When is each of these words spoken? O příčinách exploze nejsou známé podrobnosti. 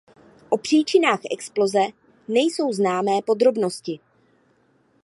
O 0.49 0.57
příčinách 0.57 1.19
exploze 1.31 1.79
nejsou 2.27 2.73
známé 2.73 3.21
podrobnosti. 3.25 3.99